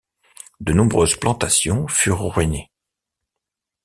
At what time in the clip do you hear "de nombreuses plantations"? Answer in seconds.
0.61-1.87